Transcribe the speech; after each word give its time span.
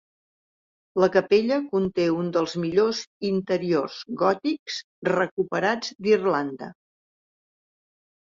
La 1.01 1.07
capella 1.15 1.57
conté 1.73 2.05
un 2.21 2.29
dels 2.37 2.55
millors 2.63 3.01
interiors 3.29 3.99
gòtics 4.23 4.79
recuperats 5.11 5.93
d'Irlanda. 6.07 6.71